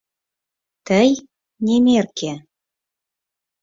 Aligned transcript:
«Тый, 0.87 1.09
немерке 1.65 2.31